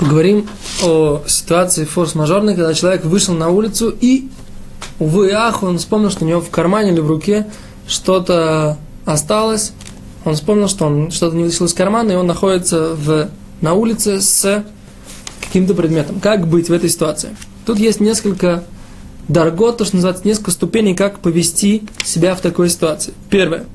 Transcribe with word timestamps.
Поговорим 0.00 0.48
о 0.82 1.22
ситуации 1.26 1.84
форс-мажорной, 1.84 2.56
когда 2.56 2.72
человек 2.72 3.04
вышел 3.04 3.34
на 3.34 3.50
улицу 3.50 3.94
и, 4.00 4.30
увы 4.98 5.28
и 5.28 5.32
ах, 5.32 5.62
он 5.62 5.76
вспомнил, 5.76 6.08
что 6.08 6.24
у 6.24 6.28
него 6.28 6.40
в 6.40 6.48
кармане 6.48 6.92
или 6.92 7.00
в 7.00 7.06
руке 7.06 7.46
что-то 7.86 8.78
осталось. 9.04 9.72
Он 10.24 10.36
вспомнил, 10.36 10.68
что 10.68 10.86
он 10.86 11.10
что-то 11.10 11.36
не 11.36 11.44
вытащил 11.44 11.66
из 11.66 11.74
кармана, 11.74 12.12
и 12.12 12.14
он 12.14 12.26
находится 12.26 12.94
в, 12.94 13.28
на 13.60 13.74
улице 13.74 14.22
с 14.22 14.64
каким-то 15.42 15.74
предметом. 15.74 16.18
Как 16.18 16.48
быть 16.48 16.70
в 16.70 16.72
этой 16.72 16.88
ситуации? 16.88 17.36
Тут 17.66 17.78
есть 17.78 18.00
несколько 18.00 18.64
дорогот, 19.28 19.76
то, 19.76 19.84
что 19.84 19.96
называется, 19.96 20.26
несколько 20.26 20.50
ступеней, 20.50 20.94
как 20.94 21.18
повести 21.18 21.82
себя 22.06 22.34
в 22.34 22.40
такой 22.40 22.70
ситуации. 22.70 23.12
Первое. 23.28 23.66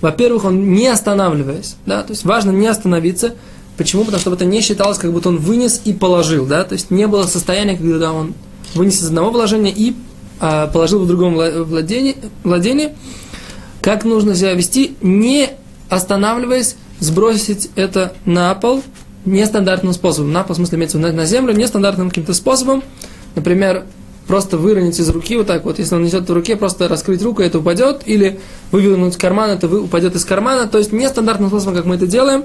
Во-первых, 0.00 0.46
он 0.46 0.72
не 0.72 0.86
останавливаясь, 0.86 1.76
да, 1.84 2.02
то 2.04 2.12
есть 2.12 2.24
важно 2.24 2.52
не 2.52 2.66
остановиться. 2.66 3.34
Почему? 3.78 4.04
Потому 4.04 4.20
что 4.20 4.34
это 4.34 4.44
не 4.44 4.60
считалось, 4.60 4.98
как 4.98 5.12
будто 5.12 5.28
он 5.28 5.38
вынес 5.38 5.80
и 5.84 5.92
положил, 5.92 6.46
да, 6.46 6.64
то 6.64 6.74
есть 6.74 6.90
не 6.90 7.06
было 7.06 7.22
состояния, 7.22 7.76
когда 7.76 8.12
он 8.12 8.34
вынес 8.74 9.00
из 9.00 9.06
одного 9.06 9.30
вложения 9.30 9.72
и 9.74 9.94
а, 10.40 10.66
положил 10.66 11.00
в 11.00 11.06
другом 11.06 11.34
владении, 11.34 12.16
владении. 12.42 12.94
Как 13.80 14.04
нужно 14.04 14.34
себя 14.34 14.54
вести, 14.54 14.96
не 15.00 15.50
останавливаясь, 15.88 16.74
сбросить 16.98 17.70
это 17.76 18.14
на 18.24 18.52
пол 18.56 18.82
нестандартным 19.24 19.92
способом. 19.92 20.32
На 20.32 20.42
пол, 20.42 20.54
в 20.54 20.56
смысле, 20.56 20.78
имеется 20.78 20.98
на 20.98 21.24
землю, 21.24 21.54
нестандартным 21.54 22.08
каким-то 22.08 22.34
способом. 22.34 22.82
Например, 23.36 23.84
просто 24.26 24.58
выронить 24.58 24.98
из 24.98 25.08
руки 25.08 25.36
вот 25.36 25.46
так 25.46 25.64
вот, 25.64 25.78
если 25.78 25.94
он 25.94 26.02
несет 26.02 26.28
в 26.28 26.32
руке, 26.32 26.56
просто 26.56 26.88
раскрыть 26.88 27.22
руку, 27.22 27.42
это 27.42 27.60
упадет, 27.60 28.02
или 28.06 28.40
вывернуть 28.72 29.16
карман, 29.16 29.50
это 29.50 29.68
упадет 29.68 30.16
из 30.16 30.24
кармана, 30.24 30.66
то 30.66 30.78
есть 30.78 30.92
нестандартным 30.92 31.48
способом, 31.48 31.76
как 31.76 31.86
мы 31.86 31.94
это 31.94 32.06
делаем, 32.06 32.44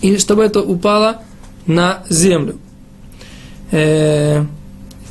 и 0.00 0.18
чтобы 0.18 0.44
это 0.44 0.60
упало 0.60 1.22
на 1.66 2.04
землю. 2.08 2.56
Э, 3.70 4.44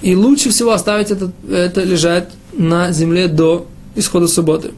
и 0.02 0.16
лучше 0.16 0.50
всего 0.50 0.72
оставить 0.72 1.12
это, 1.12 1.32
это 1.50 1.84
лежать 1.84 2.30
на 2.54 2.92
земле 2.92 3.28
до 3.28 3.68
исхода 3.96 4.28
субботы. 4.28 4.72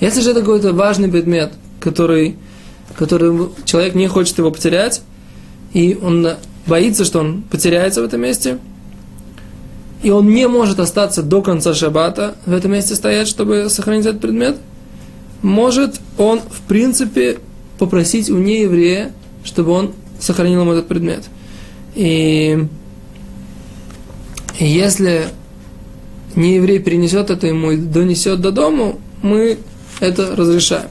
Если 0.00 0.20
же 0.20 0.30
это 0.30 0.40
какой-то 0.40 0.72
важный 0.72 1.08
предмет, 1.08 1.52
который, 1.80 2.36
который 2.96 3.48
человек 3.64 3.94
не 3.94 4.06
хочет 4.06 4.38
его 4.38 4.50
потерять, 4.50 5.02
и 5.72 5.98
он 6.00 6.28
боится, 6.66 7.04
что 7.04 7.20
он 7.20 7.42
потеряется 7.42 8.02
в 8.02 8.04
этом 8.04 8.20
месте– 8.20 8.58
и 10.02 10.10
он 10.10 10.28
не 10.28 10.48
может 10.48 10.80
остаться 10.80 11.22
до 11.22 11.42
конца 11.42 11.74
шаббата 11.74 12.36
в 12.46 12.52
этом 12.52 12.72
месте 12.72 12.94
стоять, 12.94 13.28
чтобы 13.28 13.68
сохранить 13.68 14.06
этот 14.06 14.20
предмет, 14.20 14.56
может 15.42 16.00
он, 16.16 16.40
в 16.40 16.62
принципе, 16.66 17.38
попросить 17.78 18.30
у 18.30 18.38
нееврея, 18.38 19.12
чтобы 19.44 19.72
он 19.72 19.92
сохранил 20.18 20.62
ему 20.62 20.72
этот 20.72 20.88
предмет. 20.88 21.24
И, 21.94 22.66
если 24.58 25.28
нееврей 26.36 26.78
перенесет 26.78 27.30
это 27.30 27.46
ему 27.46 27.72
и 27.72 27.76
донесет 27.76 28.40
до 28.40 28.50
дому, 28.52 29.00
мы 29.22 29.58
это 30.00 30.36
разрешаем. 30.36 30.88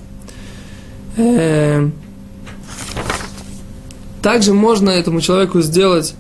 Э, 1.18 1.90
также 4.22 4.54
можно 4.54 4.90
этому 4.90 5.22
человеку 5.22 5.62
сделать 5.62 6.16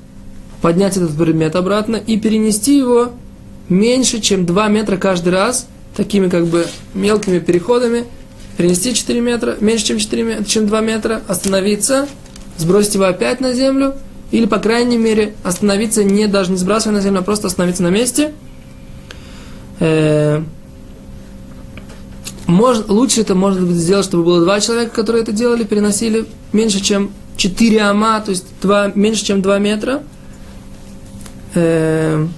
поднять 0.61 0.97
этот 0.97 1.15
предмет 1.17 1.55
обратно 1.55 1.95
и 1.95 2.19
перенести 2.19 2.77
его 2.77 3.11
меньше, 3.69 4.19
чем 4.19 4.45
2 4.45 4.67
метра 4.67 4.97
каждый 4.97 5.29
раз, 5.29 5.67
такими 5.95 6.29
как 6.29 6.47
бы 6.47 6.65
мелкими 6.93 7.39
переходами, 7.39 8.05
перенести 8.57 8.93
4 8.93 9.21
метра, 9.21 9.57
меньше, 9.59 9.85
чем, 9.85 9.99
4 9.99 10.23
метра, 10.23 10.43
чем 10.43 10.67
2 10.67 10.81
метра, 10.81 11.21
остановиться, 11.27 12.07
сбросить 12.59 12.95
его 12.95 13.05
опять 13.05 13.41
на 13.41 13.53
землю, 13.53 13.95
или, 14.31 14.45
по 14.45 14.59
крайней 14.59 14.97
мере, 14.97 15.33
остановиться, 15.43 16.03
не 16.03 16.27
даже 16.27 16.51
не 16.51 16.57
сбрасывая 16.57 16.97
на 16.97 17.01
землю, 17.01 17.19
а 17.19 17.23
просто 17.23 17.47
остановиться 17.47 17.81
на 17.81 17.89
месте. 17.89 18.33
Э, 19.79 20.41
может, 22.45 22.89
лучше 22.89 23.21
это 23.21 23.33
может 23.33 23.61
быть 23.61 23.75
сделать, 23.75 24.05
чтобы 24.05 24.23
было 24.23 24.41
два 24.41 24.59
человека, 24.59 24.91
которые 24.95 25.23
это 25.23 25.31
делали, 25.31 25.63
переносили 25.63 26.25
меньше, 26.53 26.79
чем 26.79 27.11
4 27.37 27.81
ама, 27.81 28.21
то 28.21 28.31
есть 28.31 28.45
2, 28.61 28.91
меньше, 28.95 29.25
чем 29.25 29.41
2 29.41 29.57
метра– 29.59 30.03
Эм, 31.55 32.31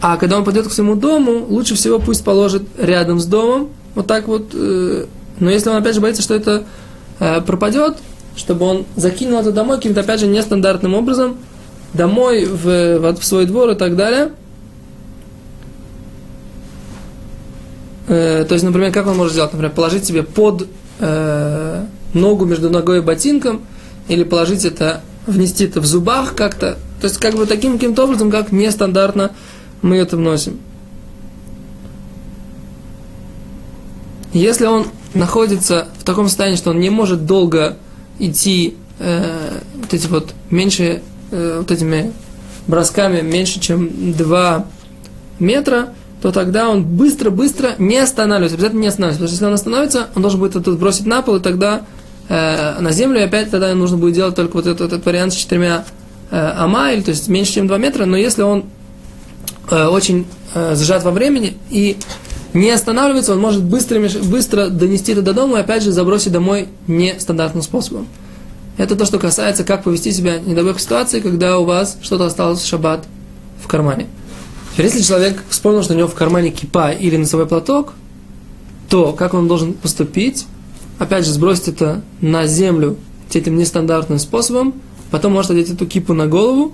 а 0.00 0.16
когда 0.16 0.38
он 0.38 0.44
пойдет 0.44 0.68
к 0.68 0.72
своему 0.72 0.94
дому, 0.94 1.44
лучше 1.48 1.74
всего 1.74 1.98
пусть 1.98 2.24
положит 2.24 2.62
рядом 2.78 3.18
с 3.18 3.26
домом, 3.26 3.70
вот 3.94 4.06
так 4.06 4.28
вот. 4.28 4.50
Э, 4.54 5.06
но 5.40 5.50
если 5.50 5.70
он 5.70 5.76
опять 5.76 5.94
же 5.94 6.00
боится, 6.00 6.22
что 6.22 6.34
это 6.34 6.64
э, 7.18 7.40
пропадет, 7.40 7.96
чтобы 8.38 8.64
он 8.64 8.86
закинул 8.96 9.40
это 9.40 9.52
домой 9.52 9.76
каким-то 9.76 10.00
опять 10.00 10.20
же 10.20 10.26
нестандартным 10.26 10.94
образом, 10.94 11.36
домой 11.92 12.44
в, 12.44 12.64
в, 12.98 13.20
в 13.20 13.24
свой 13.24 13.46
двор 13.46 13.70
и 13.70 13.74
так 13.74 13.96
далее. 13.96 14.30
Э, 18.06 18.44
то 18.48 18.54
есть, 18.54 18.64
например, 18.64 18.92
как 18.92 19.06
он 19.06 19.16
может 19.16 19.32
сделать? 19.32 19.52
Например, 19.52 19.74
положить 19.74 20.04
себе 20.04 20.22
под 20.22 20.68
э, 21.00 21.84
ногу 22.14 22.44
между 22.44 22.70
ногой 22.70 22.98
и 22.98 23.02
ботинком, 23.02 23.62
или 24.06 24.22
положить 24.22 24.64
это, 24.64 25.02
внести 25.26 25.64
это 25.64 25.80
в 25.80 25.86
зубах 25.86 26.34
как-то, 26.34 26.78
то 27.00 27.06
есть, 27.06 27.18
как 27.18 27.34
бы 27.34 27.44
таким 27.44 27.74
каким-то 27.74 28.04
образом, 28.04 28.30
как 28.30 28.52
нестандартно 28.52 29.32
мы 29.82 29.96
это 29.96 30.16
вносим. 30.16 30.60
Если 34.32 34.66
он 34.66 34.86
находится 35.14 35.88
в 35.98 36.04
таком 36.04 36.28
состоянии, 36.28 36.56
что 36.56 36.70
он 36.70 36.80
не 36.80 36.90
может 36.90 37.26
долго 37.26 37.76
идти 38.18 38.76
э, 38.98 39.58
вот 39.74 39.94
эти 39.94 40.06
вот 40.06 40.34
меньше, 40.50 41.02
э, 41.30 41.58
вот 41.58 41.70
этими 41.70 42.12
бросками 42.66 43.20
меньше, 43.22 43.60
чем 43.60 44.12
2 44.12 44.66
метра, 45.38 45.90
то 46.20 46.32
тогда 46.32 46.68
он 46.68 46.84
быстро-быстро 46.84 47.74
не 47.78 47.98
останавливается, 47.98 48.56
обязательно 48.56 48.80
не 48.80 48.88
останавливается. 48.88 49.18
Потому 49.20 49.28
что 49.28 49.34
если 49.34 49.46
он 49.46 49.54
остановится, 49.54 50.06
он 50.14 50.22
должен 50.22 50.40
будет 50.40 50.56
это 50.56 50.72
бросить 50.72 51.06
на 51.06 51.22
пол, 51.22 51.36
и 51.36 51.40
тогда 51.40 51.82
э, 52.28 52.80
на 52.80 52.92
землю, 52.92 53.20
и 53.20 53.24
опять 53.24 53.50
тогда 53.50 53.72
нужно 53.74 53.96
будет 53.96 54.14
делать 54.14 54.34
только 54.34 54.56
вот 54.56 54.66
этот, 54.66 54.92
этот 54.92 55.06
вариант 55.06 55.32
с 55.32 55.36
четырьмя 55.36 55.84
э, 56.30 56.36
амайль, 56.36 57.02
то 57.02 57.10
есть 57.10 57.28
меньше, 57.28 57.54
чем 57.54 57.66
2 57.68 57.78
метра, 57.78 58.04
но 58.04 58.16
если 58.16 58.42
он 58.42 58.64
э, 59.70 59.86
очень 59.86 60.26
э, 60.54 60.74
сжат 60.76 61.04
во 61.04 61.12
времени 61.12 61.56
и 61.70 61.96
не 62.54 62.70
останавливается, 62.70 63.32
он 63.32 63.40
может 63.40 63.62
быстро, 63.62 64.00
быстро 64.24 64.68
донести 64.68 65.12
это 65.12 65.22
до 65.22 65.34
дома 65.34 65.58
и 65.58 65.60
опять 65.60 65.82
же 65.82 65.92
забросить 65.92 66.32
домой 66.32 66.68
нестандартным 66.86 67.62
способом. 67.62 68.06
Это 68.76 68.96
то, 68.96 69.04
что 69.04 69.18
касается, 69.18 69.64
как 69.64 69.84
повести 69.84 70.12
себя 70.12 70.38
не 70.38 70.54
дай 70.54 70.78
ситуации, 70.78 71.20
когда 71.20 71.58
у 71.58 71.64
вас 71.64 71.98
что-то 72.00 72.26
осталось 72.26 72.60
в 72.60 72.66
шаббат 72.66 73.06
в 73.62 73.66
кармане. 73.66 74.06
Если 74.76 75.02
человек 75.02 75.42
вспомнил, 75.48 75.82
что 75.82 75.94
у 75.94 75.96
него 75.96 76.08
в 76.08 76.14
кармане 76.14 76.50
кипа 76.50 76.92
или 76.92 77.16
носовой 77.16 77.46
платок, 77.46 77.94
то 78.88 79.12
как 79.12 79.34
он 79.34 79.48
должен 79.48 79.74
поступить? 79.74 80.46
Опять 80.98 81.26
же, 81.26 81.32
сбросить 81.32 81.68
это 81.68 82.02
на 82.20 82.46
землю 82.46 82.96
этим 83.32 83.56
нестандартным 83.56 84.18
способом– 84.18 84.74
потом 85.10 85.32
может 85.32 85.50
одеть 85.50 85.70
эту 85.70 85.86
кипу 85.86 86.14
на 86.14 86.26
голову, 86.26 86.72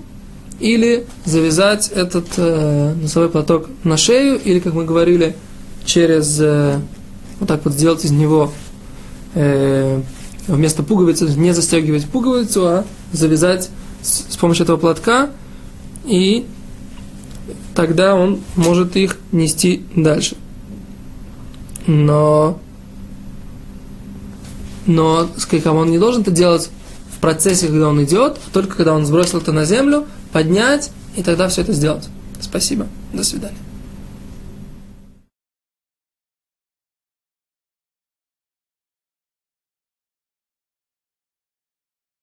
или 0.59 1.05
завязать 1.25 1.89
этот 1.89 2.27
э, 2.37 2.93
носовой 3.01 3.29
платок 3.29 3.67
на 3.83 3.97
шею, 3.97 4.39
или, 4.41 4.59
как 4.59 4.73
мы 4.73 4.85
говорили, 4.85 5.35
через 5.85 6.39
э, 6.39 6.79
вот 7.39 7.47
так 7.47 7.63
вот 7.65 7.73
сделать 7.73 8.03
из 8.05 8.11
него 8.11 8.51
э, 9.33 10.01
вместо 10.47 10.83
пуговицы 10.83 11.25
не 11.37 11.53
застегивать 11.53 12.05
пуговицу, 12.05 12.67
а 12.67 12.85
завязать 13.11 13.69
с, 14.01 14.35
помощью 14.37 14.63
этого 14.63 14.77
платка, 14.77 15.29
и 16.05 16.45
тогда 17.73 18.15
он 18.15 18.41
может 18.55 18.95
их 18.95 19.17
нести 19.31 19.83
дальше. 19.95 20.35
Но, 21.87 22.59
но, 24.85 25.29
как 25.49 25.65
он 25.73 25.91
не 25.91 25.99
должен 25.99 26.21
это 26.21 26.31
делать 26.31 26.69
процессе, 27.25 27.65
когда 27.69 27.89
он 27.89 28.03
идет, 28.03 28.37
только 28.53 28.77
когда 28.77 28.93
он 28.93 29.03
сбросил 29.03 29.39
это 29.39 29.51
на 29.51 29.65
землю, 29.65 30.05
поднять 30.31 30.91
и 31.15 31.23
тогда 31.23 31.47
все 31.47 31.61
это 31.63 31.73
сделать. 31.73 32.07
Спасибо. 32.39 32.85
До 33.13 33.23
свидания. 33.23 33.57